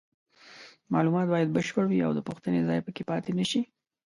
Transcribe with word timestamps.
معلومات 0.93 1.27
باید 1.33 1.53
بشپړ 1.55 1.83
وي 1.87 1.99
او 2.07 2.11
د 2.15 2.19
پوښتنې 2.27 2.59
ځای 2.69 2.79
پکې 2.85 3.03
پاتې 3.09 3.31
نشي. 3.39 3.61